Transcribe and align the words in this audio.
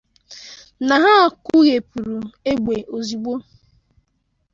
na 0.87 0.95
ha 1.03 1.13
kwụghepuru 1.43 2.17
égbè 2.51 2.75
ozigbo 2.95 3.33